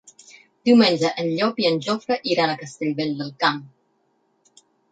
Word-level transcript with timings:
Diumenge 0.69 1.11
en 1.23 1.29
Llop 1.33 1.61
i 1.65 1.67
en 1.71 1.77
Jofre 1.89 2.19
iran 2.33 2.55
a 2.55 2.57
Castellvell 2.63 3.15
del 3.21 3.31
Camp. 3.45 3.63